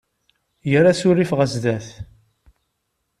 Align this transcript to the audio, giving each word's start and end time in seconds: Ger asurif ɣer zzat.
Ger 0.69 0.85
asurif 0.91 1.31
ɣer 1.37 1.47
zzat. 1.53 1.87